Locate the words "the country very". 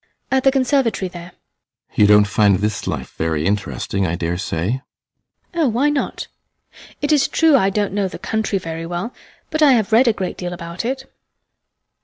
8.07-8.87